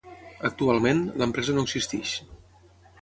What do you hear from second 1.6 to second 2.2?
existeix.